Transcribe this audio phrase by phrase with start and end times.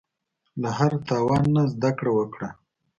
[0.61, 2.49] له هر تاوان نه زده کړه وکړه.